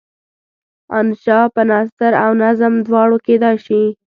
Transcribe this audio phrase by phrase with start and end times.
[0.99, 3.83] انشأ په نثر او نظم دواړو کیدای شي.